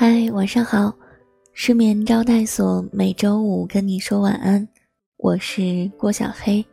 [0.00, 0.94] 嗨晚上好，
[1.54, 4.64] 失眠招待所每周五跟你说晚安，
[5.16, 6.64] 我是郭小黑。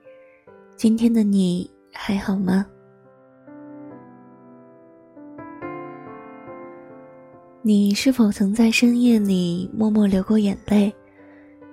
[0.78, 2.64] 今天的你还好吗？
[7.64, 10.94] 你是否曾在深夜里默默流过眼泪？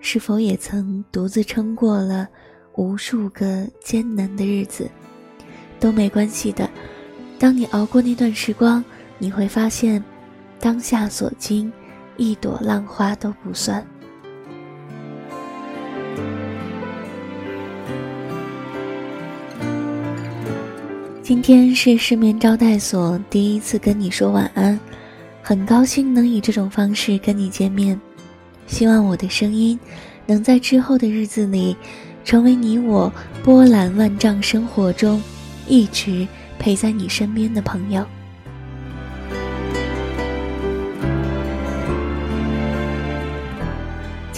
[0.01, 2.27] 是否也曾独自撑过了
[2.77, 4.91] 无数个艰难的日子？
[5.79, 6.67] 都没关系的。
[7.39, 8.83] 当你熬过那段时光，
[9.19, 10.03] 你会发现，
[10.63, 11.73] 当下所经，
[12.17, 13.85] 一朵浪花都不算。
[21.21, 24.79] 今天是失眠招待所第一次跟你说晚安。
[25.43, 28.01] 很高兴能以这种方式跟你见面，
[28.69, 29.77] 希望我的声音
[30.27, 31.77] 能在之后的日子里，
[32.25, 35.21] 成为你我波澜万丈生活中
[35.67, 36.25] 一直
[36.57, 38.07] 陪在你身边的朋友。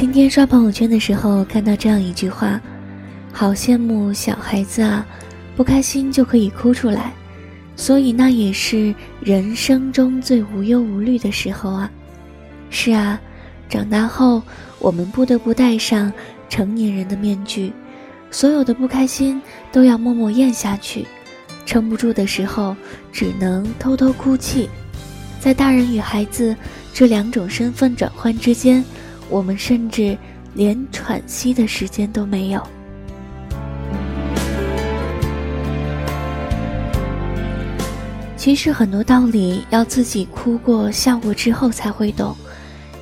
[0.04, 2.60] 今天刷朋友圈的时候看到这样一句话
[3.32, 5.04] ：“好羡慕小孩子啊，
[5.56, 7.10] 不开心就可以哭出来。”
[7.74, 11.90] 所以那也是人生中最无忧无虑的时候啊！
[12.68, 13.18] 是啊，
[13.66, 14.42] 长大后
[14.78, 16.12] 我们不得不戴上
[16.50, 17.72] 成年人的面具，
[18.30, 19.40] 所有的不开心
[19.72, 21.06] 都要默默咽下去，
[21.64, 22.76] 撑不住的时候
[23.10, 24.68] 只能偷偷哭泣。
[25.40, 26.54] 在大人与孩子
[26.92, 28.84] 这两种身份转换之间，
[29.34, 30.16] 我们甚至
[30.54, 32.62] 连喘息的时间都没有。
[38.36, 42.36] 其实很多道理要自己哭过、笑过之后才会懂。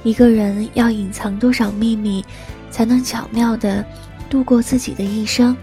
[0.04, 2.24] 一个人要隐藏多少秘密，
[2.70, 3.84] 才能巧妙的
[4.30, 5.54] 度过自己的一生？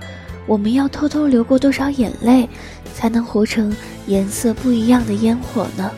[0.45, 2.47] 我们要偷偷流过多少眼泪，
[2.93, 5.89] 才能活成颜色不一样的烟火呢？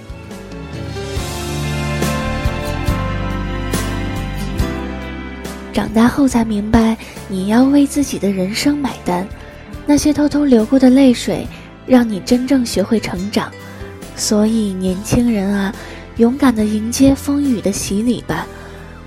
[5.82, 6.96] 长大后才明白，
[7.28, 9.28] 你要为自己的人生买单。
[9.84, 11.48] 那些偷偷流过的泪水，
[11.88, 13.52] 让你真正学会成长。
[14.16, 15.74] 所以，年轻人啊，
[16.18, 18.46] 勇敢地迎接风雨的洗礼吧。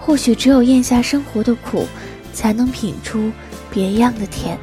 [0.00, 1.86] 或许只有咽下生活的苦，
[2.32, 3.30] 才能品出
[3.70, 4.58] 别样的甜。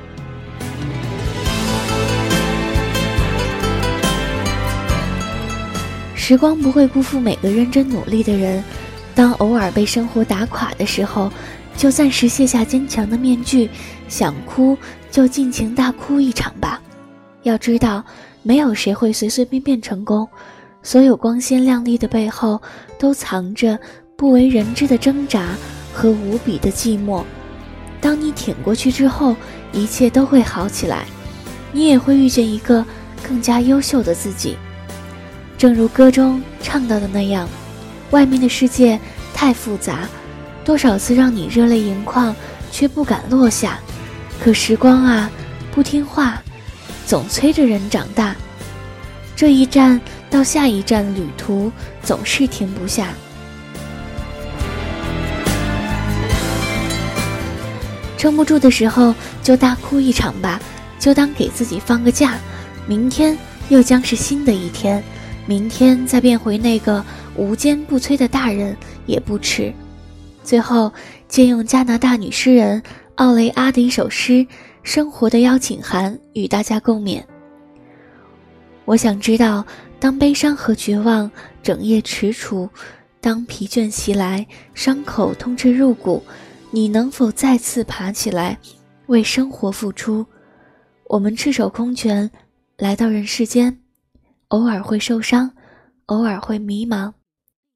[6.13, 8.61] 时光不会辜负每个认真努力的人。
[9.15, 11.31] 当偶尔被生活打垮的时候，
[11.81, 13.67] 就暂时卸下坚强的面具，
[14.07, 14.77] 想哭
[15.09, 16.79] 就尽情大哭一场吧。
[17.41, 18.05] 要知道。
[18.43, 20.27] 没有谁会随随便便成功，
[20.81, 22.59] 所有光鲜亮丽的背后，
[22.97, 23.79] 都藏着
[24.15, 25.49] 不为人知的挣扎
[25.93, 27.23] 和无比的寂寞。
[27.99, 29.35] 当你挺过去之后，
[29.71, 31.05] 一切都会好起来，
[31.71, 32.83] 你也会遇见一个
[33.21, 34.57] 更加优秀的自己。
[35.55, 37.47] 正如歌中唱到的那样，
[38.09, 38.99] 外面的世界
[39.35, 40.09] 太复杂，
[40.63, 42.35] 多少次让你热泪盈眶，
[42.71, 43.79] 却不敢落下。
[44.43, 45.29] 可时光啊，
[45.71, 46.41] 不听话。
[47.03, 48.33] 总催着人长大，
[49.35, 51.69] 这一站到下一站旅途
[52.01, 53.09] 总是停不下。
[58.17, 59.13] 撑不住的时候
[59.43, 60.57] 就大哭一场吧，
[60.97, 62.35] 就当给自己放个假。
[62.87, 65.03] 明天又将是新的一天，
[65.45, 67.03] 明天再变回那个
[67.35, 69.73] 无坚不摧的大人也不迟。
[70.43, 70.91] 最后，
[71.27, 72.81] 借用加拿大女诗人
[73.15, 74.45] 奥雷阿的一首诗。
[74.83, 77.23] 生活的邀请函与大家共勉。
[78.85, 79.63] 我想知道，
[79.99, 81.29] 当悲伤和绝望
[81.61, 82.67] 整夜踟蹰，
[83.19, 84.43] 当疲倦袭来，
[84.73, 86.23] 伤口痛彻入骨，
[86.71, 88.57] 你能否再次爬起来，
[89.05, 90.25] 为生活付出？
[91.05, 92.31] 我们赤手空拳
[92.77, 93.77] 来到人世间，
[94.47, 95.51] 偶尔会受伤，
[96.07, 97.13] 偶尔会迷茫，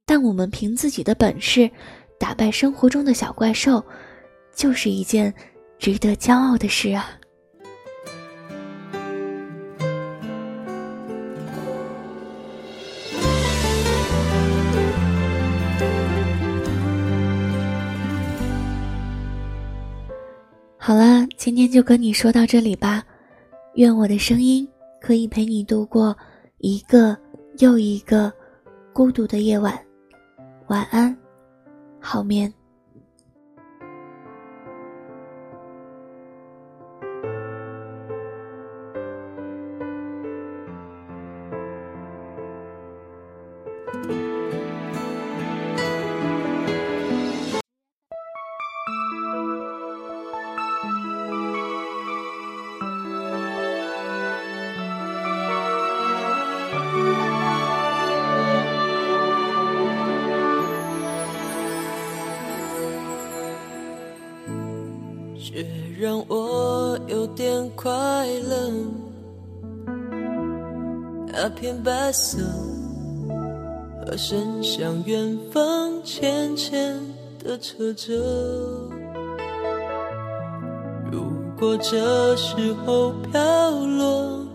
[0.08, 1.70] 但我们凭自己的本事
[2.20, 3.84] 打败生活中的小怪兽，
[4.54, 5.34] 就是一件。
[5.78, 7.06] 值得骄傲的事啊！
[20.78, 23.04] 好了，今天就跟你说到这里吧。
[23.74, 24.68] 愿我的声音
[25.02, 26.18] 可以陪你度过
[26.60, 27.16] 一个
[27.60, 28.32] 又一个
[28.94, 29.78] 孤独的夜晚。
[30.68, 31.16] 晚安，
[32.06, 32.54] 好眠。
[66.76, 67.90] 我有点快
[68.50, 68.70] 乐。
[71.28, 72.40] 那片白色，
[74.06, 77.00] 和伸向远方浅浅
[77.42, 78.14] 的车辙。
[81.10, 81.24] 如
[81.58, 84.46] 果这时候飘落，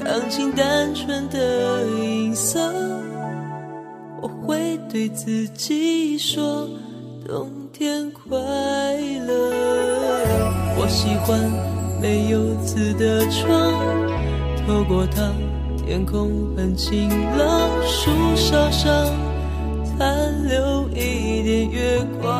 [0.00, 2.58] 钢琴单纯的音色，
[4.20, 6.68] 我会对自己说。
[7.28, 9.52] 冬天快乐，
[10.90, 11.38] 我喜欢
[12.02, 13.72] 没有字的窗，
[14.66, 15.30] 透过它，
[15.86, 17.08] 天空很晴
[17.38, 18.92] 朗，树梢上
[19.84, 22.32] 残留一点月光。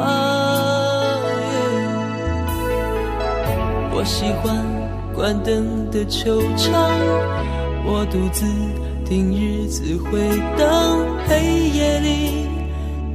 [3.92, 4.66] 我喜欢
[5.14, 6.90] 关灯的球场，
[7.86, 8.44] 我独自
[9.08, 10.18] 听日子回
[10.58, 10.98] 荡，
[11.28, 12.48] 黑夜里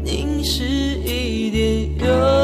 [0.02, 0.64] 凝视。
[1.08, 2.35] 一点忧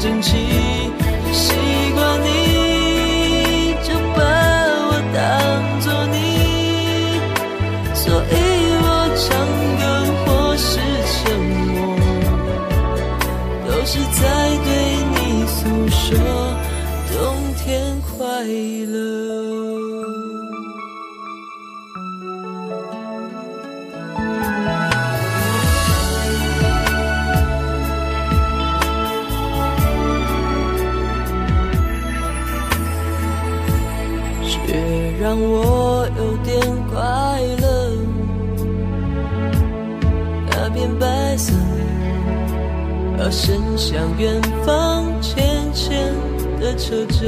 [0.00, 0.28] 整齐。
[1.32, 1.52] 习
[1.94, 2.26] 惯你
[3.82, 4.18] 就把
[4.88, 5.18] 我当
[5.80, 6.16] 作你，
[7.94, 8.34] 所以
[8.80, 8.86] 我
[9.16, 9.26] 唱
[9.78, 9.82] 歌
[10.24, 10.70] 或是
[11.12, 11.16] 沉
[11.66, 11.68] 默。
[13.66, 14.20] 都是在
[14.64, 14.68] 对
[15.12, 15.16] 你
[15.46, 15.58] 诉
[15.90, 15.96] 说
[17.12, 17.16] 冬
[17.56, 17.66] 天
[18.16, 18.16] 快
[18.86, 20.17] 乐。
[35.28, 36.58] 让我有点
[36.90, 36.96] 快
[37.60, 37.66] 乐，
[40.50, 41.52] 那片白色。
[43.20, 46.14] 而伸向远方浅浅
[46.58, 47.26] 的车辙。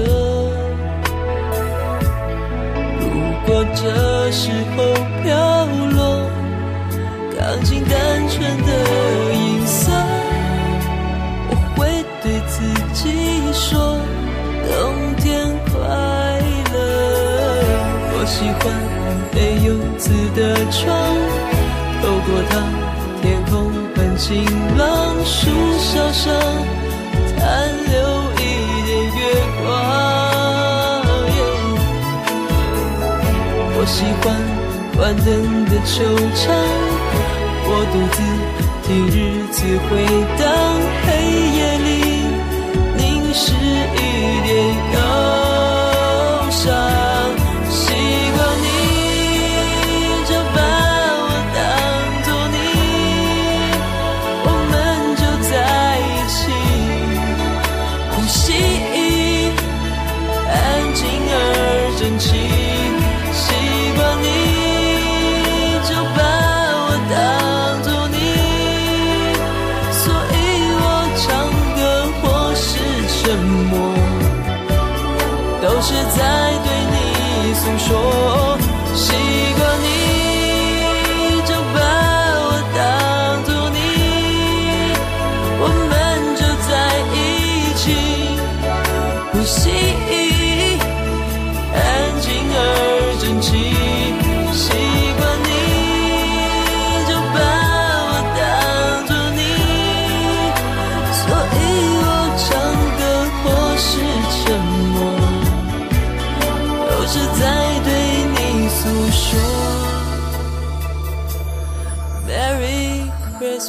[3.01, 3.05] 如
[3.45, 4.83] 果这时候
[5.23, 6.25] 飘落
[7.39, 8.71] 钢琴单纯的
[9.35, 9.93] 音色，
[18.31, 18.63] 我喜欢
[19.35, 20.07] 没有字
[20.37, 20.87] 的窗，
[22.01, 22.53] 透过它，
[23.21, 23.51] 天空
[23.97, 24.47] 很晴
[24.79, 24.87] 朗。
[25.25, 25.51] 树
[25.81, 26.33] 梢上
[27.27, 27.43] 残
[27.91, 27.99] 留
[28.39, 28.41] 一
[28.87, 28.89] 点
[29.19, 29.19] 月
[29.61, 29.67] 光。
[33.75, 34.23] 我喜欢
[34.97, 35.27] 关灯
[35.65, 35.99] 的球
[36.39, 36.55] 场，
[37.67, 38.17] 我独自
[38.87, 39.19] 听日
[39.51, 39.91] 子回
[40.39, 40.47] 荡，
[62.21, 62.37] 习
[63.33, 63.51] 习
[63.97, 64.27] 惯你
[65.89, 66.21] 就把
[66.77, 68.17] 我当作你
[69.91, 70.03] 所
[70.35, 70.37] 以
[70.77, 70.85] 我
[71.17, 71.25] 唱
[71.77, 71.81] 歌
[72.21, 72.23] 或
[72.55, 72.69] 是
[73.09, 73.23] 沉
[73.71, 73.73] 默
[75.63, 76.19] 都是在
[76.63, 78.40] 对你诉说。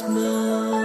[0.08, 0.81] No.